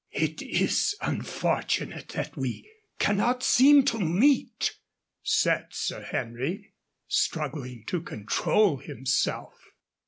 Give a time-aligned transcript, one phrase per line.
[0.15, 2.67] "It is unfortunate that we
[2.97, 4.75] cannot seem to meet,"
[5.21, 6.73] said Sir Henry,
[7.07, 9.53] struggling to control himself.